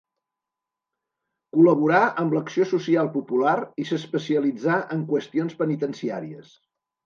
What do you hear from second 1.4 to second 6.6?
Col·laborà amb l'Acció Social Popular i s'especialitzà en qüestions penitenciàries.